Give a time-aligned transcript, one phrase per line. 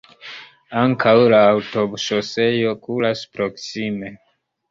[0.83, 4.13] Ankaŭ la aŭtoŝoseoj kuras proksime.